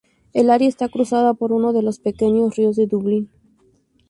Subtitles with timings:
[0.33, 3.29] El área está cruzada por uno de los pequeños ríos de Dublín.